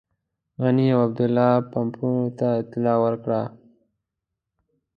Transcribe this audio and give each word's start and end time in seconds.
غني 0.61 0.85
او 0.93 0.99
عبدالله 1.07 1.51
پومپیو 1.71 2.33
ته 2.39 2.47
اطلاع 2.61 2.97
ورکړې 3.03 3.41
ده. 3.45 3.49